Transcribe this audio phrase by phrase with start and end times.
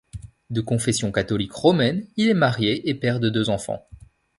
[0.49, 3.87] De confession catholique romaine, il est marié et père de deux enfants.